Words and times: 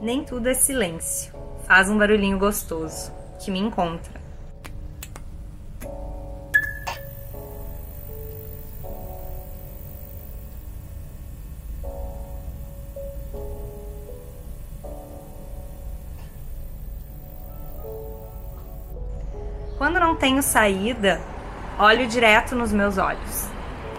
Nem 0.00 0.24
tudo 0.24 0.48
é 0.48 0.54
silêncio. 0.54 1.30
Faz 1.66 1.90
um 1.90 1.98
barulhinho 1.98 2.38
gostoso 2.38 3.12
que 3.38 3.50
me 3.50 3.58
encontra. 3.58 4.18
Quando 19.76 20.00
não 20.00 20.16
tenho 20.16 20.42
saída, 20.42 21.20
olho 21.78 22.06
direto 22.06 22.56
nos 22.56 22.72
meus 22.72 22.96
olhos. 22.96 23.48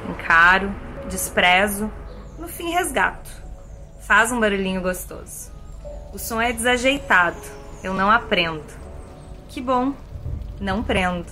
Encaro, 0.10 0.74
desprezo, 1.08 1.92
no 2.40 2.48
fim 2.48 2.72
resgato. 2.72 3.30
Faz 4.02 4.32
um 4.32 4.40
barulhinho 4.40 4.82
gostoso. 4.82 5.51
O 6.14 6.20
som 6.20 6.42
é 6.42 6.52
desajeitado, 6.52 7.38
eu 7.82 7.94
não 7.94 8.12
aprendo. 8.12 8.66
Que 9.48 9.62
bom, 9.62 9.94
não 10.60 10.84
prendo. 10.84 11.28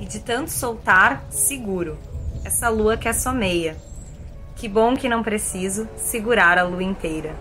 E 0.00 0.04
de 0.04 0.18
tanto 0.18 0.50
soltar, 0.50 1.24
seguro. 1.30 1.96
Essa 2.44 2.68
lua 2.68 2.96
que 2.96 3.08
assomeia. 3.08 3.76
Que 4.56 4.68
bom 4.68 4.96
que 4.96 5.08
não 5.08 5.22
preciso 5.22 5.88
segurar 5.96 6.58
a 6.58 6.64
lua 6.64 6.82
inteira. 6.82 7.36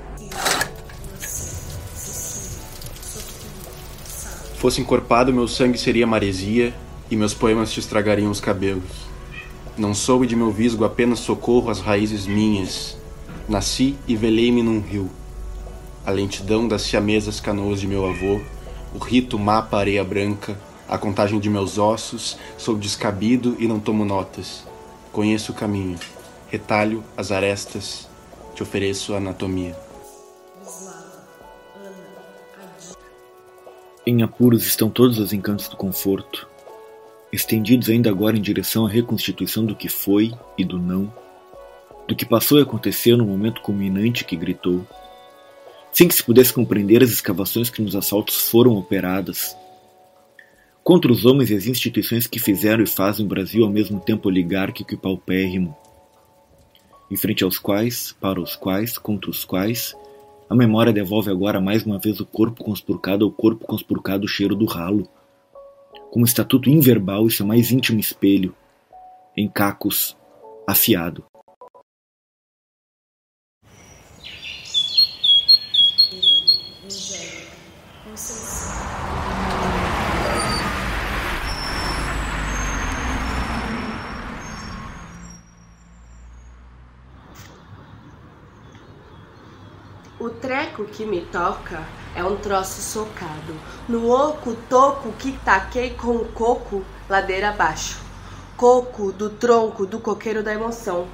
Fosse 4.58 4.80
encorpado, 4.80 5.33
meu 5.33 5.48
sangue 5.48 5.78
seria 5.78 6.06
maresia 6.06 6.72
e 7.09 7.16
meus 7.16 7.33
poemas 7.33 7.72
te 7.72 7.80
estragariam 7.80 8.30
os 8.30 8.39
cabelos. 8.39 9.08
Não 9.76 9.95
soube 9.95 10.28
de 10.28 10.36
meu 10.36 10.52
visgo 10.52 10.86
apenas 10.86 11.17
socorro 11.17 11.72
às 11.72 11.80
raízes 11.80 12.28
minhas. 12.28 12.95
Nasci 13.48 13.98
e 14.08 14.16
velei-me 14.16 14.61
num 14.61 14.80
rio. 14.80 15.09
A 16.09 16.11
lentidão 16.11 16.67
das 16.67 16.81
siamesas 16.81 17.39
canoas 17.39 17.79
de 17.79 17.85
meu 17.85 18.03
avô, 18.03 18.41
o 18.95 18.97
rito 18.97 19.38
mapa 19.38 19.77
areia 19.77 20.03
branca, 20.03 20.59
a 20.88 20.97
contagem 20.97 21.39
de 21.39 21.47
meus 21.52 21.77
ossos, 21.77 22.35
sou 22.57 22.75
descabido 22.75 23.55
e 23.59 23.67
não 23.67 23.79
tomo 23.79 24.03
notas. 24.03 24.63
Conheço 25.11 25.52
o 25.52 25.55
caminho, 25.55 25.99
retalho 26.49 27.03
as 27.15 27.31
arestas, 27.31 28.09
te 28.55 28.63
ofereço 28.63 29.13
a 29.13 29.17
anatomia. 29.17 29.77
Em 34.03 34.23
apuros 34.23 34.65
estão 34.65 34.89
todos 34.89 35.19
os 35.19 35.31
encantos 35.31 35.67
do 35.67 35.77
conforto, 35.77 36.49
estendidos 37.31 37.87
ainda 37.87 38.09
agora 38.09 38.36
em 38.36 38.42
direção 38.42 38.83
à 38.83 38.89
reconstituição 38.89 39.64
do 39.64 39.75
que 39.75 39.87
foi 39.87 40.33
e 40.58 40.65
do 40.65 40.80
não, 40.80 41.14
do 42.08 42.15
que 42.15 42.25
passou 42.25 42.58
e 42.58 42.64
aconteceu 42.64 43.15
no 43.15 43.27
momento 43.27 43.61
culminante 43.61 44.25
que 44.25 44.36
gritou, 44.36 44.83
sem 45.92 46.08
que 46.08 46.16
se 46.16 46.23
pudesse 46.23 46.54
compreender 46.54 47.04
as 47.04 47.11
escavações 47.11 47.70
que 47.70 47.82
nos 47.82 47.95
assaltos 47.95 48.50
foram 48.50 48.77
operadas, 48.77 49.55
contra 50.83 51.11
os 51.11 51.26
homens 51.26 51.52
e 51.52 51.55
as 51.55 51.67
instituições 51.67 52.26
que 52.26 52.39
fizeram 52.39 52.83
e 52.83 52.88
fazem 52.88 53.26
o 53.26 53.30
Brasil 53.30 53.64
ao 53.64 53.70
mesmo 53.70 53.99
tempo 53.99 54.28
oligárquico 54.28 54.94
e 54.94 54.98
paupérrimo, 54.98 55.76
em 57.11 57.16
frente 57.16 57.44
aos 57.44 57.58
quais, 57.58 58.16
para 58.20 58.39
os 58.39 58.55
quais, 58.55 58.98
contra 58.98 59.30
os 59.30 59.44
quais, 59.44 59.95
a 60.49 60.55
memória 60.55 60.92
devolve 60.92 61.30
agora 61.30 61.61
mais 61.61 61.86
uma 61.86 61.99
vez 61.99 62.20
o 62.20 62.26
corpo 62.26 62.64
conspurcado 62.64 63.23
ao 63.23 63.32
corpo 63.32 63.67
conspurcado 63.67 64.28
cheiro 64.28 64.55
do 64.55 64.66
ralo. 64.66 65.08
Como 66.11 66.26
estatuto 66.26 66.72
inverbal 66.72 67.28
e 67.28 67.32
seu 67.32 67.45
mais 67.45 67.72
íntimo 67.72 67.99
espelho, 67.99 68.55
em 69.38 69.48
cacos, 69.48 70.17
afiado. 70.67 71.23
O 90.20 90.30
treco 90.49 90.86
que 90.86 91.05
me 91.05 91.21
toca 91.21 91.80
é 92.15 92.23
um 92.23 92.36
troço 92.36 92.82
socado. 92.82 93.54
No 93.87 94.10
oco 94.10 94.55
toco 94.67 95.11
que 95.11 95.33
taquei 95.45 95.92
com 95.92 96.15
o 96.15 96.26
coco 96.26 96.83
ladeira 97.08 97.49
abaixo. 97.49 97.99
Coco 98.58 99.11
do 99.11 99.30
tronco 99.30 99.86
do 99.86 99.99
coqueiro 99.99 100.42
da 100.42 100.52
emoção. 100.52 101.08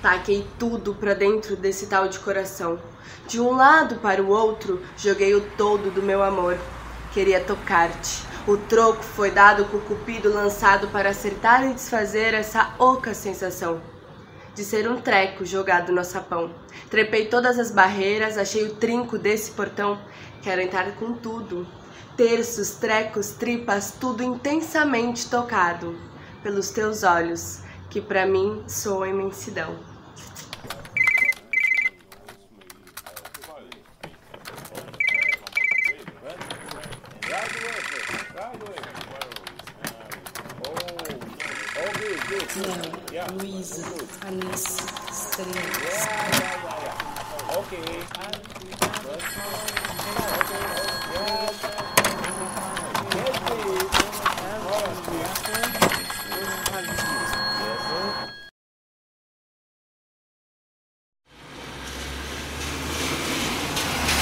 Taquei 0.00 0.46
tudo 0.60 0.94
pra 0.94 1.12
dentro 1.12 1.56
desse 1.56 1.88
tal 1.88 2.06
de 2.06 2.20
coração. 2.20 2.78
De 3.26 3.40
um 3.40 3.56
lado 3.56 3.96
para 3.96 4.22
o 4.22 4.28
outro, 4.28 4.80
joguei 4.96 5.34
o 5.34 5.40
todo 5.40 5.92
do 5.92 6.00
meu 6.00 6.22
amor. 6.22 6.56
Queria 7.12 7.40
tocar-te. 7.40 8.22
O 8.46 8.56
troco 8.56 9.02
foi 9.02 9.32
dado 9.32 9.64
com 9.64 9.78
o 9.78 9.80
cupido 9.80 10.32
lançado 10.32 10.86
para 10.86 11.10
acertar 11.10 11.68
e 11.68 11.74
desfazer 11.74 12.32
essa 12.32 12.72
oca 12.78 13.12
sensação 13.12 13.97
de 14.58 14.64
ser 14.64 14.90
um 14.90 15.00
treco 15.00 15.44
jogado 15.44 15.92
no 15.92 16.04
sapão. 16.04 16.50
Trepei 16.90 17.26
todas 17.26 17.60
as 17.60 17.70
barreiras, 17.70 18.36
achei 18.36 18.64
o 18.64 18.74
trinco 18.74 19.16
desse 19.16 19.52
portão. 19.52 19.96
Quero 20.42 20.60
entrar 20.60 20.96
com 20.96 21.12
tudo. 21.12 21.64
Terços, 22.16 22.72
trecos, 22.72 23.30
tripas, 23.30 23.92
tudo 23.92 24.20
intensamente 24.24 25.30
tocado 25.30 25.96
pelos 26.42 26.70
teus 26.70 27.04
olhos, 27.04 27.60
que 27.88 28.00
para 28.00 28.26
mim 28.26 28.64
soam 28.66 29.06
imensidão. 29.06 29.76
Luísa, 42.56 43.84
Anissa, 44.26 44.82
Estrelas. 45.12 46.08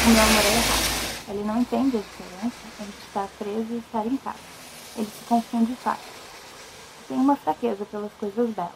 O 0.04 0.08
meu 0.08 0.22
amor 0.22 0.44
é 0.44 0.50
errado. 0.50 0.86
Ele 1.28 1.44
não 1.44 1.60
entende 1.60 1.96
a 1.96 2.00
diferença 2.00 2.56
entre 2.80 3.06
estar 3.06 3.28
preso 3.38 3.66
e 3.70 3.78
estar 3.78 4.04
em 4.04 4.16
casa. 4.16 4.38
Ele 4.96 5.06
se 5.06 5.24
confunde 5.28 5.76
fácil. 5.76 6.15
Tem 7.08 7.16
uma 7.16 7.36
fraqueza 7.36 7.84
pelas 7.84 8.12
coisas 8.14 8.50
belas. 8.50 8.72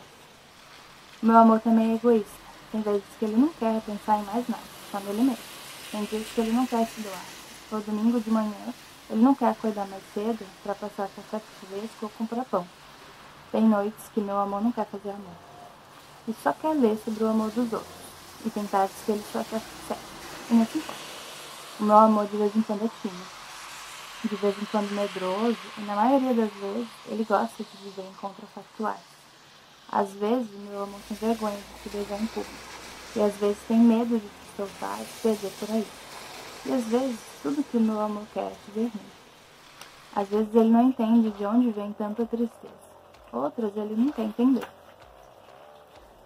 Meu 1.20 1.36
amor 1.36 1.60
também 1.60 1.92
é 1.92 1.94
egoísta. 1.96 2.30
Tem 2.70 2.80
vezes 2.80 3.02
que 3.18 3.24
ele 3.24 3.36
não 3.36 3.48
quer 3.48 3.80
pensar 3.82 4.18
em 4.18 4.22
mais 4.22 4.48
nada, 4.48 4.62
só 4.92 5.00
nele 5.00 5.22
mesmo. 5.22 5.44
Tem 5.90 6.04
dias 6.04 6.28
que 6.28 6.40
ele 6.40 6.52
não 6.52 6.64
quer 6.64 6.86
se 6.86 7.00
doar. 7.00 7.24
Todo 7.68 7.86
domingo 7.86 8.20
de 8.20 8.30
manhã, 8.30 8.74
ele 9.10 9.20
não 9.20 9.34
quer 9.34 9.48
acordar 9.48 9.88
mais 9.88 10.02
cedo 10.14 10.46
para 10.62 10.76
passar 10.76 11.08
café 11.08 11.40
fresco 11.60 11.96
ou 12.02 12.08
comprar 12.10 12.44
pão. 12.44 12.64
Tem 13.50 13.62
noites 13.62 14.08
que 14.14 14.20
meu 14.20 14.38
amor 14.38 14.62
não 14.62 14.70
quer 14.70 14.86
fazer 14.86 15.10
amor. 15.10 15.34
E 16.28 16.34
só 16.42 16.52
quer 16.52 16.74
ler 16.74 16.96
sobre 17.04 17.24
o 17.24 17.28
amor 17.28 17.50
dos 17.50 17.72
outros. 17.72 18.00
E 18.46 18.50
tem 18.50 18.64
tardes 18.66 18.96
que 19.04 19.10
ele 19.10 19.24
só 19.32 19.42
quer 19.42 19.60
sexo. 19.88 20.04
E 20.50 20.54
não 20.54 20.66
se 20.66 20.78
importa. 20.78 21.00
O 21.80 21.84
meu 21.84 21.96
amor 21.96 22.26
de 22.28 22.36
vez 22.36 22.54
em 22.54 22.62
quando 22.62 22.84
é 22.84 22.90
tímido. 23.02 23.39
De 24.24 24.36
vez 24.36 24.56
em 24.60 24.64
quando 24.66 24.90
medroso. 24.94 25.58
E 25.78 25.80
na 25.82 25.96
maioria 25.96 26.34
das 26.34 26.52
vezes, 26.52 26.88
ele 27.06 27.24
gosta 27.24 27.64
de 27.64 27.76
viver 27.82 28.02
em 28.02 28.14
contrafactuais. 28.14 29.00
Às 29.90 30.10
vezes, 30.12 30.50
meu 30.68 30.82
amor 30.82 31.00
tem 31.08 31.16
vergonha 31.16 31.56
de 31.56 31.82
se 31.82 31.88
beijar 31.88 32.20
em 32.20 32.26
público. 32.26 32.54
E 33.16 33.20
às 33.20 33.34
vezes 33.36 33.58
tem 33.66 33.78
medo 33.78 34.18
de 34.18 34.26
se 34.26 34.56
soltar 34.56 35.00
e 35.00 35.04
se 35.04 35.20
perder 35.22 35.52
por 35.58 35.70
aí. 35.70 35.86
E 36.66 36.72
às 36.72 36.84
vezes, 36.84 37.18
tudo 37.42 37.64
que 37.64 37.76
o 37.76 37.80
meu 37.80 38.00
amor 38.00 38.24
quer 38.32 38.52
é 38.52 38.56
te 38.64 38.70
ver 38.72 38.84
rir. 38.84 39.20
Às 40.14 40.28
vezes 40.28 40.54
ele 40.54 40.70
não 40.70 40.82
entende 40.82 41.30
de 41.30 41.46
onde 41.46 41.70
vem 41.70 41.92
tanta 41.92 42.26
tristeza. 42.26 42.90
Outras 43.32 43.76
ele 43.76 43.94
não 43.94 44.12
quer 44.12 44.22
entender. 44.22 44.68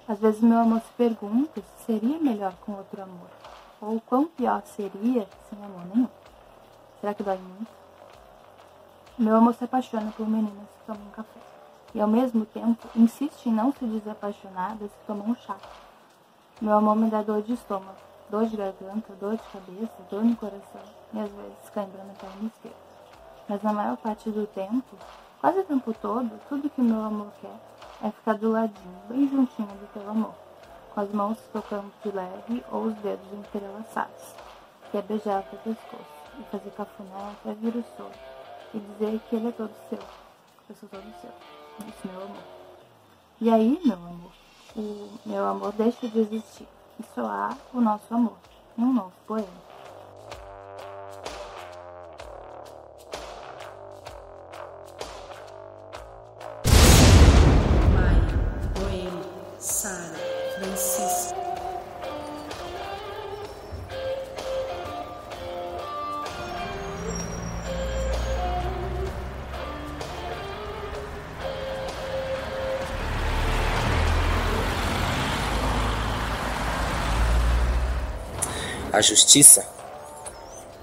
Às 0.08 0.18
vezes 0.18 0.40
meu 0.40 0.58
amor 0.58 0.80
se 0.80 0.92
pergunta 0.96 1.60
se 1.60 1.84
seria 1.86 2.18
melhor 2.18 2.54
com 2.64 2.72
outro 2.72 3.02
amor. 3.02 3.30
Ou 3.80 4.00
quão 4.00 4.26
pior 4.26 4.62
seria 4.66 5.28
sem 5.48 5.62
amor 5.62 5.86
nenhum. 5.94 6.08
Será 7.00 7.14
que 7.14 7.22
dói 7.22 7.38
muito? 7.38 7.83
Meu 9.16 9.36
amor 9.36 9.54
se 9.54 9.62
apaixona 9.62 10.10
por 10.16 10.28
meninas 10.28 10.68
que 10.76 10.86
tomam 10.86 11.08
café 11.12 11.38
e 11.94 12.00
ao 12.00 12.08
mesmo 12.08 12.44
tempo 12.46 12.88
insiste 12.96 13.46
em 13.46 13.52
não 13.52 13.72
se 13.72 13.86
desapaixonar 13.86 14.74
das 14.74 14.90
que 14.90 15.06
tomam 15.06 15.36
chá. 15.36 15.56
Meu 16.60 16.76
amor 16.76 16.96
me 16.96 17.08
dá 17.08 17.22
dor 17.22 17.40
de 17.42 17.52
estômago, 17.52 17.96
dor 18.28 18.46
de 18.46 18.56
garganta, 18.56 19.14
dor 19.20 19.36
de 19.36 19.42
cabeça, 19.52 19.94
dor 20.10 20.24
no 20.24 20.34
coração 20.34 20.82
e 21.12 21.20
às 21.20 21.30
vezes 21.30 21.70
cãibra 21.72 22.02
na 22.02 22.12
perna 22.14 22.48
esquerda. 22.48 22.76
Mas 23.48 23.62
na 23.62 23.72
maior 23.72 23.96
parte 23.98 24.28
do 24.30 24.48
tempo, 24.48 24.96
quase 25.40 25.60
o 25.60 25.64
tempo 25.64 25.94
todo, 25.94 26.32
tudo 26.48 26.68
que 26.68 26.82
meu 26.82 27.04
amor 27.04 27.30
quer 27.40 27.54
é 28.02 28.10
ficar 28.10 28.34
do 28.34 28.50
ladinho, 28.50 28.98
bem 29.08 29.28
juntinho 29.28 29.68
do 29.68 29.92
teu 29.92 30.10
amor, 30.10 30.34
com 30.92 31.00
as 31.00 31.12
mãos 31.12 31.38
tocando 31.52 31.92
de 32.02 32.10
leve 32.10 32.64
ou 32.72 32.86
os 32.86 32.94
dedos 32.94 33.32
entrelaçados. 33.32 34.34
que 34.90 34.98
é 34.98 35.02
beijar 35.02 35.40
o 35.40 35.50
seu 35.50 35.58
pescoço 35.60 36.24
e 36.40 36.42
fazer 36.50 36.70
cafuné 36.72 37.30
até 37.40 37.54
vir 37.54 37.76
o 37.76 37.84
sol 37.96 38.10
e 38.74 38.80
dizer 38.80 39.20
que 39.28 39.36
ele 39.36 39.48
é 39.48 39.52
todo 39.52 39.70
seu. 39.88 39.98
Eu 40.68 40.76
sou 40.76 40.88
todo 40.88 41.20
seu. 41.20 41.30
Disse 41.86 42.08
meu 42.08 42.22
amor. 42.22 42.42
E 43.40 43.50
aí, 43.50 43.80
meu 43.84 43.96
amor, 43.96 44.32
o 44.76 45.10
meu 45.24 45.46
amor 45.46 45.72
deixa 45.72 46.08
de 46.08 46.18
existir. 46.18 46.66
E 46.98 47.04
só 47.14 47.26
há 47.26 47.56
o 47.72 47.80
nosso 47.80 48.12
amor 48.12 48.36
um 48.76 48.92
novo 48.92 49.12
poema. 49.26 49.64
A 78.94 79.00
justiça? 79.00 79.66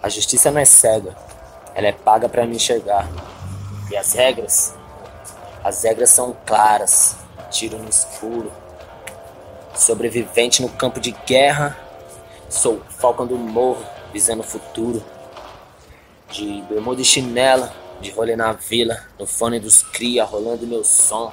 A 0.03 0.09
justiça 0.09 0.51
não 0.51 0.59
é 0.59 0.65
cega. 0.65 1.15
Ela 1.73 1.87
é 1.87 1.91
paga 1.93 2.27
para 2.27 2.45
me 2.45 2.57
enxergar. 2.57 3.07
E 3.89 3.95
as 3.95 4.11
regras? 4.11 4.73
As 5.63 5.81
regras 5.85 6.09
são 6.09 6.35
claras. 6.45 7.15
Tiro 7.49 7.77
no 7.77 7.87
escuro. 7.87 8.51
Sobrevivente 9.73 10.61
no 10.61 10.67
campo 10.67 10.99
de 10.99 11.11
guerra. 11.25 11.77
Sou 12.49 12.81
falcão 12.99 13.25
do 13.25 13.37
morro, 13.37 13.85
visando 14.11 14.41
o 14.41 14.45
futuro. 14.45 15.01
De 16.29 16.61
bermuda 16.63 16.99
e 17.01 17.05
chinela, 17.05 17.73
de 18.01 18.11
rolê 18.11 18.35
na 18.35 18.51
vila, 18.51 19.05
no 19.17 19.25
fone 19.25 19.57
dos 19.57 19.83
cria, 19.83 20.25
rolando 20.25 20.67
meu 20.67 20.83
som. 20.83 21.31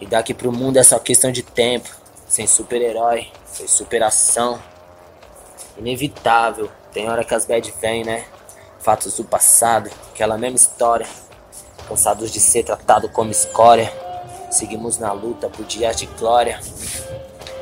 E 0.00 0.06
daqui 0.06 0.34
pro 0.34 0.50
mundo 0.50 0.78
é 0.78 0.82
só 0.82 0.98
questão 0.98 1.30
de 1.30 1.44
tempo. 1.44 1.88
Sem 2.26 2.48
super-herói, 2.48 3.30
sem 3.46 3.68
superação 3.68 4.60
inevitável. 5.78 6.70
Tem 6.92 7.08
hora 7.08 7.24
que 7.24 7.34
as 7.34 7.46
bad 7.46 7.72
vêm, 7.80 8.04
né? 8.04 8.24
Fatos 8.80 9.16
do 9.16 9.24
passado, 9.24 9.90
aquela 10.12 10.36
mesma 10.36 10.56
história. 10.56 11.06
Cansados 11.88 12.30
de 12.30 12.40
ser 12.40 12.64
tratado 12.64 13.08
como 13.08 13.30
escória. 13.30 13.92
Seguimos 14.50 14.98
na 14.98 15.12
luta 15.12 15.48
por 15.48 15.64
dias 15.64 15.96
de 15.96 16.06
glória. 16.06 16.60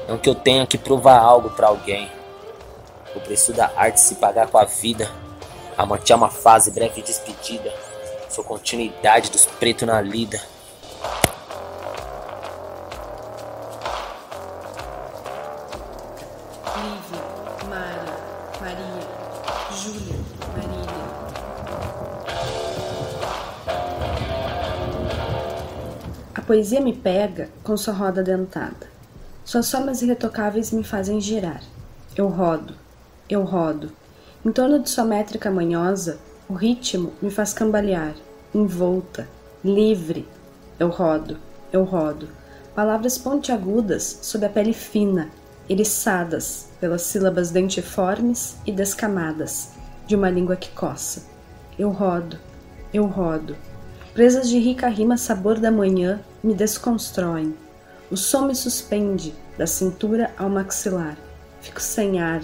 Não 0.08 0.18
que 0.18 0.28
eu 0.28 0.34
tenha 0.34 0.66
que 0.66 0.78
provar 0.78 1.18
algo 1.18 1.50
para 1.50 1.68
alguém. 1.68 2.10
O 3.14 3.20
preço 3.20 3.52
da 3.52 3.70
arte 3.76 4.00
se 4.00 4.16
pagar 4.16 4.48
com 4.48 4.58
a 4.58 4.64
vida. 4.64 5.10
A 5.76 5.84
morte 5.84 6.12
é 6.12 6.16
uma 6.16 6.30
fase, 6.30 6.70
breve 6.70 7.02
despedida. 7.02 7.72
Sou 8.28 8.44
continuidade 8.44 9.30
dos 9.30 9.46
pretos 9.46 9.86
na 9.86 10.00
lida. 10.00 10.40
Poesia 26.46 26.81
me 26.81 26.93
pega 26.93 27.48
com 27.64 27.76
sua 27.76 27.93
roda 27.93 28.22
dentada. 28.22 28.87
Suas 29.44 29.66
somas 29.66 30.00
irretocáveis 30.00 30.70
me 30.70 30.84
fazem 30.84 31.20
girar. 31.20 31.60
Eu 32.16 32.28
rodo, 32.28 32.75
eu 33.28 33.43
rodo. 33.43 33.90
Em 34.44 34.52
torno 34.52 34.78
de 34.78 34.88
sua 34.88 35.04
métrica 35.04 35.50
manhosa, 35.50 36.19
o 36.48 36.54
ritmo 36.54 37.12
me 37.20 37.32
faz 37.32 37.52
cambalear, 37.52 38.14
envolta, 38.54 39.28
livre. 39.64 40.26
Eu 40.78 40.88
rodo, 40.88 41.37
eu 41.72 41.82
rodo. 41.82 42.28
Palavras 42.76 43.19
pontiagudas 43.19 44.20
sob 44.22 44.46
a 44.46 44.49
pele 44.49 44.72
fina, 44.72 45.31
eriçadas 45.69 46.69
pelas 46.81 47.02
sílabas 47.02 47.50
dentiformes 47.50 48.56
e 48.64 48.70
descamadas 48.70 49.70
de 50.06 50.14
uma 50.14 50.31
língua 50.31 50.54
que 50.54 50.70
coça. 50.70 51.25
Eu 51.76 51.90
rodo, 51.90 52.38
eu 52.94 53.04
rodo. 53.06 53.56
Presas 54.14 54.49
de 54.49 54.58
rica 54.58 54.87
rima 54.88 55.16
sabor 55.16 55.58
da 55.58 55.70
manhã 55.70 56.20
me 56.46 56.54
desconstroem. 56.54 57.56
O 58.08 58.16
som 58.16 58.46
me 58.46 58.54
suspende 58.54 59.34
da 59.58 59.66
cintura 59.66 60.31
ao 60.38 60.48
maxilar. 60.48 61.16
Fico 61.60 61.81
sem 61.81 62.20
ar. 62.20 62.40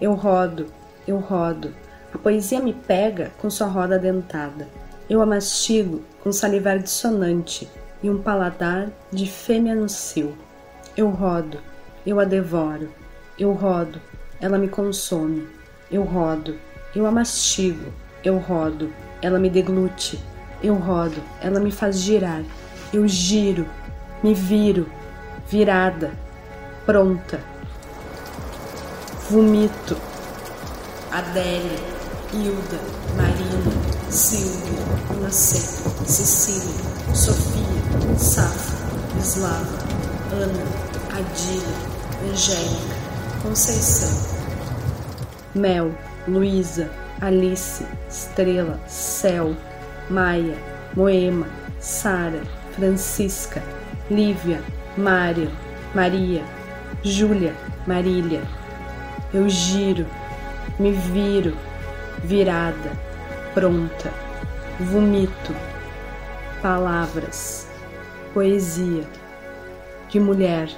Eu 0.00 0.14
rodo, 0.14 0.68
eu 1.06 1.18
rodo. 1.18 1.74
A 2.14 2.16
poesia 2.16 2.58
me 2.58 2.72
pega 2.72 3.30
com 3.36 3.50
sua 3.50 3.66
roda 3.66 3.98
dentada. 3.98 4.66
Eu 5.10 5.20
a 5.20 5.26
mastigo 5.26 6.02
com 6.22 6.32
salivar 6.32 6.78
dissonante 6.78 7.68
e 8.02 8.08
um 8.08 8.22
paladar 8.22 8.88
de 9.12 9.30
fêmea 9.30 9.74
no 9.74 9.90
cio. 9.90 10.34
Eu 10.96 11.10
rodo, 11.10 11.58
eu 12.06 12.18
a 12.18 12.24
devoro. 12.24 12.88
Eu 13.38 13.52
rodo, 13.52 14.00
ela 14.40 14.56
me 14.56 14.68
consome. 14.68 15.46
Eu 15.90 16.02
rodo, 16.02 16.56
eu 16.96 17.04
a 17.04 17.10
mastigo. 17.10 17.92
Eu 18.24 18.38
rodo, 18.38 18.90
ela 19.20 19.38
me 19.38 19.50
deglute. 19.50 20.18
Eu 20.62 20.76
rodo, 20.76 21.22
ela 21.42 21.60
me 21.60 21.70
faz 21.70 22.00
girar. 22.00 22.42
Eu 22.94 23.08
giro, 23.08 23.66
me 24.22 24.32
viro, 24.32 24.86
virada, 25.48 26.12
pronta. 26.86 27.40
Vomito. 29.28 29.96
Adélia, 31.10 31.80
Hilda, 32.32 32.78
Marina, 33.16 34.12
Silvia, 34.12 34.78
Inocência, 35.12 35.90
Cecília, 36.06 36.84
Sofia, 37.12 38.16
Safa, 38.16 38.76
Eslava, 39.18 39.78
Ana, 40.30 41.18
Adília, 41.18 42.30
Angélica, 42.30 42.94
Conceição. 43.42 44.38
Mel, 45.52 45.92
Luísa, 46.28 46.88
Alice, 47.20 47.84
Estrela, 48.08 48.78
Céu, 48.86 49.56
Maia, 50.08 50.56
Moema, 50.94 51.48
Sara, 51.80 52.40
Francisca, 52.76 53.62
Lívia, 54.10 54.60
Mário, 54.96 55.50
Maria, 55.94 56.42
Júlia, 57.02 57.54
Marília. 57.86 58.42
Eu 59.32 59.48
giro, 59.48 60.06
me 60.78 60.90
viro, 60.90 61.56
virada, 62.24 62.90
pronta, 63.52 64.10
vomito, 64.80 65.54
palavras, 66.60 67.68
poesia, 68.32 69.04
de 70.08 70.18
mulher. 70.18 70.68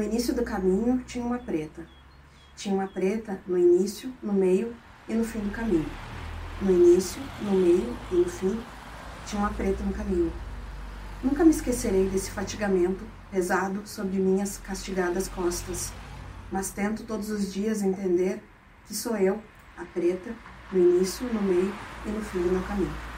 No 0.00 0.06
início 0.06 0.34
do 0.34 0.42
caminho 0.42 1.04
tinha 1.06 1.22
uma 1.22 1.38
preta. 1.38 1.86
Tinha 2.56 2.74
uma 2.74 2.86
preta 2.86 3.38
no 3.46 3.58
início, 3.58 4.10
no 4.22 4.32
meio 4.32 4.74
e 5.06 5.12
no 5.12 5.22
fim 5.22 5.40
do 5.40 5.50
caminho. 5.50 5.84
No 6.62 6.72
início, 6.72 7.20
no 7.42 7.50
meio 7.50 7.94
e 8.10 8.14
no 8.14 8.24
fim, 8.24 8.58
tinha 9.26 9.42
uma 9.42 9.50
preta 9.50 9.84
no 9.84 9.92
caminho. 9.92 10.32
Nunca 11.22 11.44
me 11.44 11.50
esquecerei 11.50 12.08
desse 12.08 12.30
fatigamento 12.30 13.04
pesado 13.30 13.82
sobre 13.86 14.16
minhas 14.16 14.56
castigadas 14.56 15.28
costas, 15.28 15.92
mas 16.50 16.70
tento 16.70 17.04
todos 17.04 17.28
os 17.28 17.52
dias 17.52 17.82
entender 17.82 18.42
que 18.86 18.94
sou 18.94 19.18
eu, 19.18 19.38
a 19.76 19.84
preta, 19.84 20.34
no 20.72 20.78
início, 20.78 21.26
no 21.26 21.42
meio 21.42 21.74
e 22.06 22.08
no 22.08 22.22
fim 22.22 22.40
do 22.40 22.52
meu 22.52 22.62
caminho. 22.62 23.09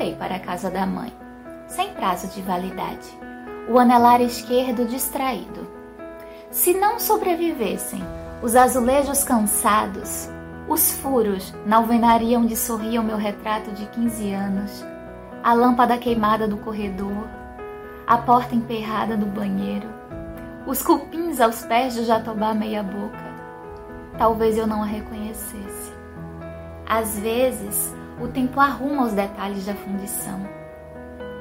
Voltei 0.00 0.16
para 0.16 0.36
a 0.36 0.40
casa 0.40 0.70
da 0.70 0.86
mãe, 0.86 1.12
sem 1.66 1.92
prazo 1.92 2.28
de 2.28 2.40
validade, 2.40 3.06
o 3.68 3.78
anelar 3.78 4.22
esquerdo 4.22 4.86
distraído. 4.86 5.68
Se 6.50 6.72
não 6.72 6.98
sobrevivessem 6.98 8.00
os 8.42 8.56
azulejos 8.56 9.22
cansados, 9.22 10.30
os 10.66 10.90
furos 10.92 11.54
na 11.66 11.76
alvenaria 11.76 12.38
onde 12.38 12.56
sorria 12.56 12.98
o 12.98 13.04
meu 13.04 13.18
retrato 13.18 13.72
de 13.72 13.84
15 13.88 14.32
anos, 14.32 14.86
a 15.42 15.52
lâmpada 15.52 15.98
queimada 15.98 16.48
do 16.48 16.56
corredor, 16.56 17.28
a 18.06 18.16
porta 18.16 18.54
emperrada 18.54 19.18
do 19.18 19.26
banheiro, 19.26 19.88
os 20.66 20.80
cupins 20.82 21.42
aos 21.42 21.62
pés 21.66 21.94
do 21.96 22.06
jatobá 22.06 22.54
meia-boca, 22.54 23.18
talvez 24.16 24.56
eu 24.56 24.66
não 24.66 24.82
a 24.82 24.86
reconhecesse. 24.86 25.92
Às 26.88 27.18
vezes, 27.18 27.99
o 28.20 28.28
tempo 28.28 28.60
arruma 28.60 29.04
os 29.04 29.12
detalhes 29.12 29.64
da 29.64 29.74
fundição, 29.74 30.46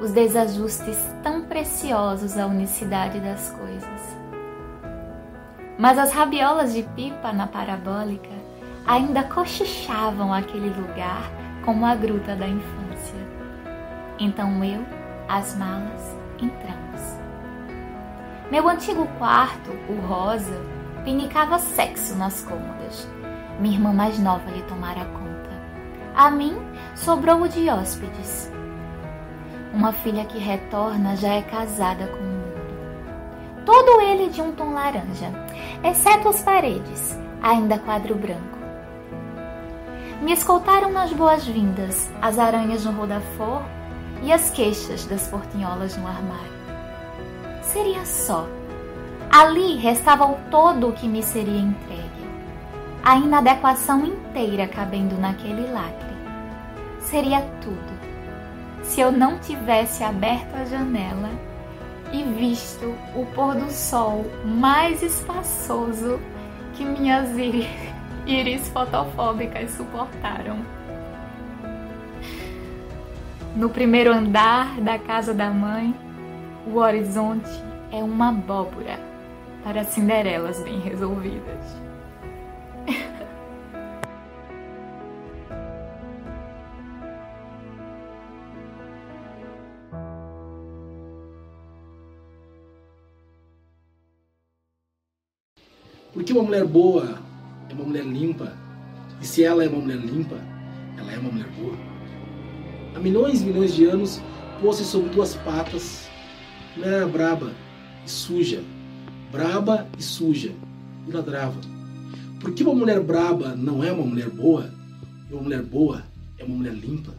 os 0.01 0.12
desajustes 0.12 0.98
tão 1.21 1.43
preciosos 1.43 2.38
à 2.38 2.45
unicidade 2.45 3.19
das 3.19 3.50
coisas. 3.51 4.17
Mas 5.77 5.98
as 5.98 6.13
rabiolas 6.13 6.74
de 6.74 6.83
pipa 6.83 7.33
na 7.33 7.48
parabólica 7.48 8.29
ainda 8.88 9.24
cochichavam 9.24 10.33
aquele 10.33 10.69
lugar 10.69 11.29
como 11.65 11.86
a 11.86 11.95
gruta 11.95 12.36
da 12.36 12.48
infância. 12.48 13.19
Então 14.17 14.63
eu, 14.63 14.86
as 15.27 15.55
malas, 15.55 16.15
entramos. 16.41 16.79
Meu 18.50 18.67
antigo 18.67 19.05
quarto, 19.17 19.69
o 19.89 20.07
rosa, 20.07 20.59
pinicava 21.03 21.59
sexo 21.59 22.15
nas 22.15 22.41
cômodas. 22.41 23.07
Minha 23.59 23.75
irmã 23.75 23.93
mais 23.93 24.17
nova 24.17 24.50
lhe 24.50 24.62
tomara 24.63 25.05
conta. 25.05 25.28
A 26.16 26.30
mim 26.30 26.58
sobrou 26.96 27.42
o 27.42 27.50
de 27.50 27.70
hóspedes. 27.70 28.51
Uma 29.74 29.92
filha 29.92 30.25
que 30.25 30.38
retorna 30.39 31.16
já 31.16 31.34
é 31.34 31.42
casada 31.42 32.08
com 32.08 32.18
o 32.18 32.24
mundo. 32.24 32.50
Todo 33.66 34.01
ele 34.01 34.30
de 34.30 34.42
um 34.42 34.51
tom 34.51 34.74
laranja, 34.74 35.32
exceto 35.84 36.30
as 36.30 36.42
paredes, 36.42 37.18
ainda 37.42 37.78
quadro 37.78 38.16
branco. 38.16 38.58
Me 40.22 40.34
escoltaram 40.34 40.92
nas 40.92 41.13
boas-vindas 41.13 42.10
as 42.22 42.38
aranhas 42.38 42.84
no 42.84 42.92
rodafor 42.92 43.62
e 44.22 44.34
as 44.34 44.50
queixas 44.50 45.06
das 45.06 45.28
portinholas 45.28 45.96
no 45.96 46.08
armário. 46.08 46.60
Seria 47.62 48.06
só. 48.06 48.46
Ali 49.32 49.78
restava 49.78 50.25
o 50.25 50.36
todo 50.50 50.89
o 50.89 50.94
que 50.94 51.08
me 51.08 51.22
seria 51.24 51.60
entregue. 51.60 52.09
A 53.10 53.18
inadequação 53.18 54.06
inteira 54.06 54.68
cabendo 54.68 55.20
naquele 55.20 55.66
lacre. 55.72 56.13
Seria 57.00 57.42
tudo. 57.60 58.00
Se 58.84 59.01
eu 59.01 59.12
não 59.12 59.39
tivesse 59.39 60.04
aberto 60.04 60.54
a 60.54 60.63
janela 60.63 61.32
e 62.13 62.22
visto 62.22 62.96
o 63.16 63.25
pôr 63.34 63.56
do 63.56 63.72
sol 63.72 64.24
mais 64.46 65.01
espaçoso 65.01 66.20
que 66.75 66.86
minhas 66.86 67.36
íris 68.28 68.68
fotofóbicas 68.70 69.72
suportaram. 69.72 70.60
No 73.56 73.72
primeiro 73.72 74.13
andar 74.13 74.80
da 74.82 75.00
casa 75.00 75.34
da 75.34 75.50
mãe, 75.50 75.96
o 76.68 76.78
horizonte 76.78 77.50
é 77.92 78.04
uma 78.04 78.30
abóbora 78.30 79.00
para 79.63 79.84
Cinderelas 79.84 80.62
bem 80.62 80.80
resolvidas. 80.80 81.88
Porque 96.13 96.34
uma 96.34 96.44
mulher 96.44 96.66
boa 96.66 97.20
é 97.70 97.74
uma 97.74 97.86
mulher 97.86 98.06
limpa. 98.06 98.54
E 99.22 99.28
se 99.28 99.44
ela 99.44 99.63
é 99.63 99.68
uma 99.68 99.82
mulher 99.82 100.00
limpa, 100.00 100.38
ela 100.98 101.12
é 101.12 101.18
uma 101.18 101.32
mulher 101.32 101.50
boa. 101.50 101.78
Há 102.96 103.00
milhões 103.00 103.42
e 103.42 103.46
milhões 103.46 103.74
de 103.75 103.86
anos, 103.86 104.22
pôs-se 104.62 104.84
sobre 104.84 105.10
duas 105.10 105.36
patas. 105.36 106.10
Mulher 106.75 106.94
era 106.94 107.08
braba 107.08 107.51
e 108.06 108.10
suja. 108.10 108.63
Braba 109.32 109.88
e 109.98 110.04
suja. 110.04 110.51
E 111.08 111.12
ladrava. 111.12 111.60
Porque 112.39 112.63
uma 112.63 112.74
mulher 112.74 113.01
braba 113.01 113.56
não 113.56 113.84
é 113.84 113.92
uma 113.92 114.06
mulher 114.06 114.30
boa, 114.30 114.74
e 115.30 115.34
uma 115.34 115.44
mulher 115.44 115.62
boa 115.62 116.04
é 116.38 116.44
uma 116.44 116.56
mulher 116.56 116.74
limpa. 116.74 117.13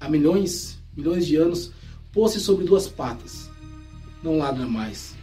Há 0.00 0.08
milhões, 0.08 0.78
milhões 0.96 1.26
de 1.26 1.36
anos, 1.36 1.72
pôs-se 2.12 2.40
sobre 2.40 2.64
duas 2.64 2.88
patas. 2.88 3.50
Não 4.22 4.38
ladra 4.38 4.66
mais. 4.66 5.14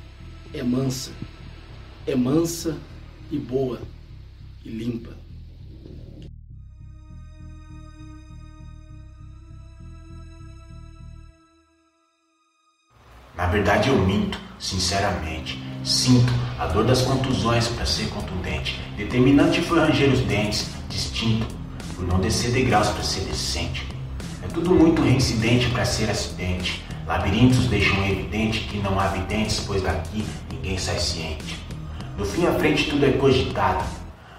É 0.53 0.61
mansa. 0.61 1.11
É 2.05 2.15
mansa 2.15 2.77
e 3.31 3.37
boa 3.37 3.79
e 4.65 4.69
limpa. 4.69 5.11
Na 13.37 13.47
verdade, 13.47 13.89
eu 13.89 13.97
minto, 14.05 14.37
sinceramente. 14.59 15.63
Sinto 15.83 16.31
a 16.59 16.67
dor 16.67 16.85
das 16.85 17.01
contusões 17.03 17.69
para 17.69 17.85
ser 17.85 18.09
contundente. 18.09 18.79
Determinante 18.97 19.61
foi 19.61 19.79
ranger 19.79 20.11
os 20.11 20.19
dentes, 20.21 20.69
distinto, 20.89 21.47
por 21.95 22.05
não 22.05 22.19
descer 22.19 22.51
degraus 22.51 22.89
para 22.89 23.03
ser 23.03 23.21
decente. 23.21 23.87
É 24.43 24.47
tudo 24.47 24.75
muito 24.75 25.01
reincidente 25.01 25.69
para 25.69 25.85
ser 25.85 26.09
acidente. 26.09 26.83
Labirintos 27.07 27.67
deixam 27.67 28.05
evidente 28.05 28.61
que 28.61 28.77
não 28.77 28.99
há 28.99 29.07
videntes, 29.07 29.61
pois 29.61 29.81
daqui 29.81 30.25
ninguém 30.51 30.77
sai 30.77 30.99
ciente. 30.99 31.62
No 32.17 32.23
fim 32.23 32.45
à 32.45 32.53
frente 32.53 32.91
tudo 32.91 33.05
é 33.07 33.11
cogitado. 33.13 33.83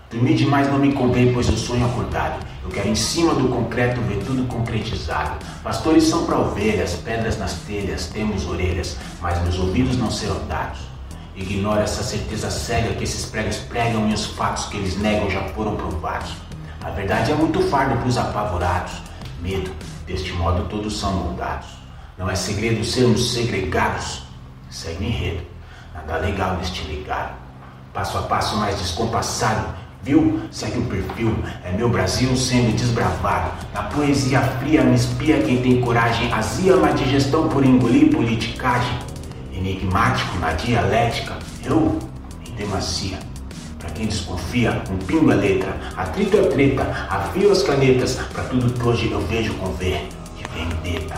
Dormir 0.08 0.34
demais 0.34 0.68
não 0.68 0.78
me 0.78 0.92
convém, 0.92 1.32
pois 1.34 1.48
eu 1.48 1.56
sonho 1.56 1.84
acordado. 1.84 2.46
Eu 2.62 2.70
quero 2.70 2.88
em 2.88 2.94
cima 2.94 3.34
do 3.34 3.48
concreto 3.48 4.00
ver 4.02 4.22
tudo 4.24 4.44
concretizado. 4.44 5.44
Pastores 5.60 6.04
são 6.04 6.24
para 6.24 6.38
ovelhas, 6.38 6.94
pedras 6.94 7.36
nas 7.36 7.54
telhas, 7.62 8.06
temos 8.06 8.46
orelhas, 8.46 8.96
mas 9.20 9.42
meus 9.42 9.58
ouvidos 9.58 9.96
não 9.96 10.08
serão 10.08 10.46
dados. 10.46 10.78
Ignoro 11.34 11.80
essa 11.80 12.04
certeza 12.04 12.48
cega 12.48 12.94
que 12.94 13.02
esses 13.02 13.26
pregos 13.26 13.56
pregam 13.56 14.08
e 14.08 14.14
os 14.14 14.24
fatos 14.24 14.66
que 14.66 14.76
eles 14.76 14.96
negam 14.96 15.28
já 15.28 15.42
foram 15.48 15.74
provados. 15.74 16.32
A 16.80 16.90
verdade 16.90 17.32
é 17.32 17.34
muito 17.34 17.60
fardo 17.62 17.96
para 17.96 18.06
os 18.06 18.16
apavorados. 18.16 19.02
Medo, 19.42 19.72
deste 20.06 20.32
modo 20.34 20.68
todos 20.68 20.96
são 20.96 21.12
moldados. 21.12 21.70
Não 22.16 22.30
é 22.30 22.36
segredo 22.36 22.84
sermos 22.84 23.32
segregados. 23.32 24.22
Segue 24.70 25.06
enredo, 25.06 25.42
nada 25.92 26.18
legal 26.18 26.56
neste 26.56 26.86
legado 26.86 27.43
passo 27.94 28.18
a 28.18 28.22
passo 28.22 28.56
mais 28.56 28.76
descompassado. 28.76 29.84
Viu? 30.02 30.40
Segue 30.50 30.80
o 30.80 30.84
perfil, 30.84 31.34
é 31.64 31.72
meu 31.72 31.88
Brasil 31.88 32.36
sendo 32.36 32.76
desbravado. 32.76 33.52
Na 33.72 33.84
poesia 33.84 34.42
fria 34.42 34.82
me 34.84 34.96
espia 34.96 35.40
quem 35.40 35.62
tem 35.62 35.80
coragem, 35.80 36.30
azia 36.30 36.76
de 36.76 37.04
digestão 37.04 37.48
por 37.48 37.64
engolir 37.64 38.10
politicagem. 38.10 38.98
Enigmático 39.50 40.36
na 40.40 40.52
dialética, 40.52 41.38
eu 41.64 41.98
em 42.46 42.52
demacia. 42.52 43.18
Pra 43.78 43.88
quem 43.90 44.06
desconfia, 44.06 44.82
um 44.90 44.98
pingo 44.98 45.30
é 45.32 45.36
letra, 45.36 45.74
atrito 45.96 46.36
é 46.36 46.42
treta, 46.48 47.06
afio 47.08 47.50
as 47.50 47.62
canetas, 47.62 48.16
pra 48.32 48.44
tudo 48.44 48.74
que 48.74 48.86
hoje 48.86 49.10
eu 49.10 49.20
vejo 49.26 49.54
com 49.54 49.72
ver 49.72 50.06
de 50.36 50.44
vendetta. 50.52 51.14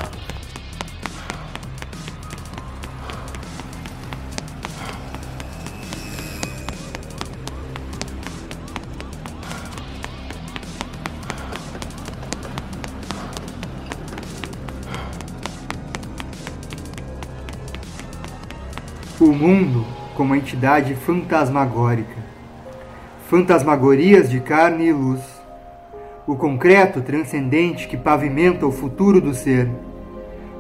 Mundo 19.37 19.85
como 20.17 20.35
entidade 20.35 20.95
fantasmagórica, 20.95 22.17
fantasmagorias 23.29 24.31
de 24.31 24.41
carne 24.41 24.87
e 24.87 24.93
luz, 24.93 25.21
o 26.27 26.35
concreto 26.35 27.03
transcendente 27.03 27.87
que 27.87 27.97
pavimenta 27.97 28.67
o 28.67 28.73
futuro 28.73 29.21
do 29.21 29.35
ser, 29.35 29.69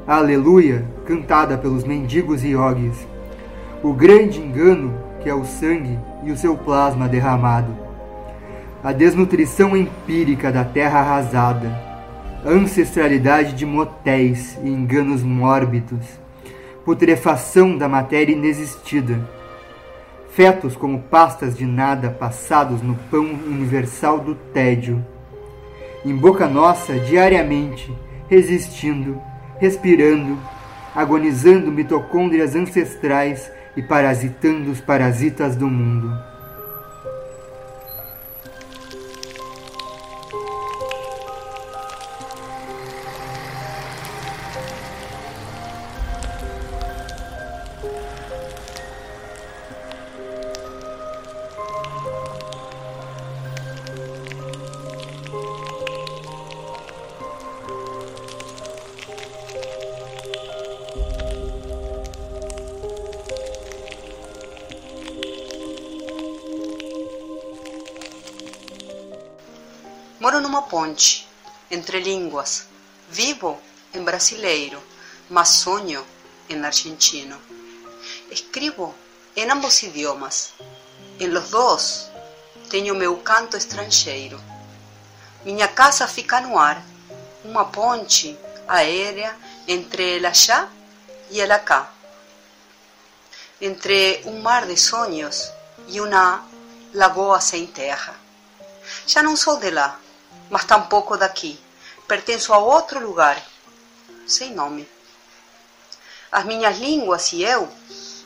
a 0.06 0.16
aleluia 0.16 0.84
cantada 1.06 1.56
pelos 1.56 1.84
mendigos 1.84 2.44
e 2.44 2.48
yogis, 2.48 3.06
o 3.82 3.94
grande 3.94 4.40
engano 4.40 4.94
que 5.20 5.28
é 5.28 5.34
o 5.34 5.44
sangue 5.44 5.98
e 6.22 6.30
o 6.30 6.36
seu 6.36 6.54
plasma 6.56 7.08
derramado, 7.08 7.74
a 8.84 8.92
desnutrição 8.92 9.74
empírica 9.74 10.52
da 10.52 10.64
terra 10.64 11.00
arrasada, 11.00 11.68
a 12.44 12.50
ancestralidade 12.50 13.54
de 13.54 13.64
motéis 13.64 14.58
e 14.62 14.68
enganos 14.68 15.22
mórbidos, 15.22 16.25
putrefação 16.86 17.76
da 17.76 17.88
matéria 17.88 18.32
inexistida, 18.32 19.18
fetos 20.30 20.76
como 20.76 21.02
pastas 21.02 21.56
de 21.56 21.66
nada 21.66 22.10
passados 22.10 22.80
no 22.80 22.94
pão 23.10 23.24
universal 23.24 24.20
do 24.20 24.36
tédio. 24.36 25.04
Em 26.04 26.14
boca 26.14 26.46
nossa, 26.46 26.96
diariamente, 27.00 27.92
resistindo, 28.28 29.20
respirando, 29.58 30.38
agonizando 30.94 31.72
mitocôndrias 31.72 32.54
ancestrais 32.54 33.50
e 33.76 33.82
parasitando 33.82 34.70
os 34.70 34.80
parasitas 34.80 35.56
do 35.56 35.66
mundo. 35.66 36.25
Numa 70.56 70.68
ponte 70.68 71.28
entre 71.70 72.00
línguas. 72.00 72.64
Vivo 73.10 73.60
em 73.92 74.02
brasileiro, 74.02 74.82
mas 75.28 75.50
sonho 75.50 76.02
em 76.48 76.64
argentino. 76.64 77.38
Escribo 78.30 78.94
em 79.36 79.50
ambos 79.50 79.82
idiomas. 79.82 80.54
Em 81.20 81.28
los 81.28 81.50
dois 81.50 82.10
tenho 82.70 82.94
meu 82.94 83.18
canto 83.18 83.58
estrangeiro. 83.58 84.40
Minha 85.44 85.68
casa 85.68 86.08
fica 86.08 86.40
no 86.40 86.58
ar, 86.58 86.82
uma 87.44 87.66
ponte 87.66 88.34
aérea 88.66 89.36
entre 89.68 90.16
el 90.16 90.24
allá 90.24 90.70
e 91.30 91.38
el 91.38 91.52
acá. 91.52 91.92
Entre 93.60 94.22
um 94.24 94.40
mar 94.40 94.64
de 94.64 94.78
sonhos 94.78 95.52
e 95.86 96.00
uma 96.00 96.48
lagoa 96.94 97.42
sem 97.42 97.66
terra. 97.66 98.14
Já 99.06 99.22
não 99.22 99.36
sou 99.36 99.58
de 99.58 99.70
lá, 99.70 100.00
mas 100.50 100.64
tampouco 100.64 101.16
daqui. 101.16 101.58
Pertenço 102.06 102.52
a 102.52 102.58
outro 102.58 103.00
lugar, 103.00 103.42
sem 104.26 104.54
nome. 104.54 104.88
As 106.30 106.44
minhas 106.44 106.78
línguas 106.78 107.32
e 107.32 107.42
eu 107.42 107.68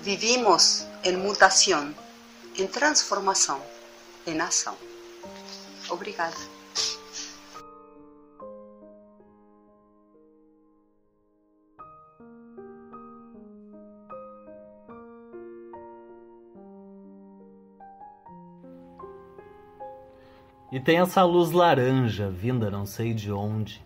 vivimos 0.01 0.85
em 1.05 1.17
mutação, 1.17 1.95
em 2.57 2.67
transformação, 2.67 3.63
em 4.27 4.41
ação. 4.41 4.77
Obrigada. 5.89 6.60
E 20.81 20.83
tem 20.83 20.99
essa 20.99 21.23
luz 21.25 21.51
laranja 21.51 22.31
vinda 22.31 22.71
não 22.71 22.87
sei 22.87 23.13
de 23.13 23.31
onde. 23.31 23.85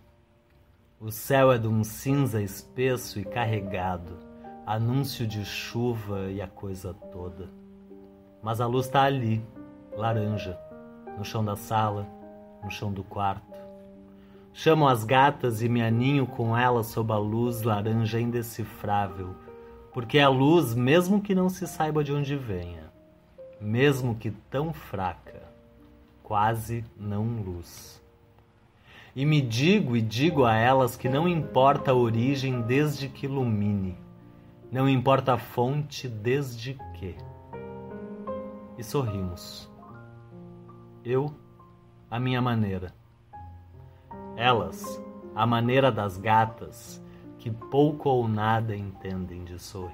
O 0.97 1.11
céu 1.11 1.51
é 1.51 1.57
de 1.57 1.67
um 1.67 1.83
cinza 1.83 2.41
espesso 2.41 3.19
e 3.19 3.25
carregado, 3.25 4.17
anúncio 4.65 5.27
de 5.27 5.43
chuva 5.43 6.31
e 6.31 6.41
a 6.41 6.47
coisa 6.47 6.93
toda. 7.11 7.49
Mas 8.41 8.61
a 8.61 8.65
luz 8.65 8.85
está 8.85 9.03
ali, 9.03 9.43
laranja, 9.91 10.57
no 11.17 11.25
chão 11.25 11.43
da 11.43 11.57
sala, 11.57 12.07
no 12.63 12.71
chão 12.71 12.93
do 12.93 13.03
quarto. 13.03 13.59
Chamo 14.53 14.87
as 14.87 15.03
gatas 15.03 15.61
e 15.61 15.67
me 15.67 15.81
aninho 15.81 16.25
com 16.25 16.57
elas 16.57 16.85
sob 16.85 17.11
a 17.11 17.17
luz 17.17 17.61
laranja 17.61 18.21
indecifrável, 18.21 19.35
porque 19.91 20.17
é 20.17 20.23
a 20.23 20.29
luz, 20.29 20.73
mesmo 20.73 21.21
que 21.21 21.35
não 21.35 21.49
se 21.49 21.67
saiba 21.67 22.05
de 22.05 22.13
onde 22.13 22.37
venha, 22.37 22.89
mesmo 23.59 24.15
que 24.15 24.31
tão 24.31 24.71
fraca, 24.71 25.44
quase 26.25 26.83
não 26.97 27.23
luz. 27.43 28.03
E 29.15 29.23
me 29.25 29.39
digo 29.39 29.95
e 29.95 30.01
digo 30.01 30.43
a 30.43 30.55
elas 30.55 30.97
que 30.97 31.07
não 31.07 31.27
importa 31.27 31.91
a 31.91 31.95
origem 31.95 32.61
desde 32.61 33.07
que 33.07 33.27
ilumine, 33.27 33.95
não 34.71 34.89
importa 34.89 35.33
a 35.33 35.37
fonte 35.37 36.07
desde 36.07 36.73
que. 36.95 37.15
E 38.75 38.83
sorrimos. 38.83 39.69
Eu, 41.03 41.31
a 42.09 42.19
minha 42.19 42.41
maneira. 42.41 42.91
Elas, 44.35 44.99
a 45.35 45.45
maneira 45.45 45.91
das 45.91 46.17
gatas, 46.17 47.01
que 47.37 47.51
pouco 47.51 48.09
ou 48.09 48.27
nada 48.27 48.75
entendem 48.75 49.43
de 49.43 49.59
sorrir. 49.59 49.93